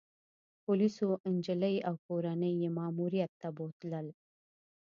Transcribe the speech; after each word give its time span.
پولیسو 0.63 1.07
انجلۍ 1.27 1.75
او 1.87 1.95
کورنۍ 2.05 2.53
يې 2.61 2.69
ماموریت 2.77 3.31
ته 3.41 3.47
بوتلل 3.57 4.07